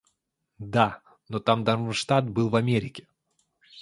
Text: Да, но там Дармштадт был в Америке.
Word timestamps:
Да, 0.75 0.85
но 1.29 1.39
там 1.39 1.63
Дармштадт 1.63 2.27
был 2.31 2.49
в 2.49 2.55
Америке. 2.55 3.07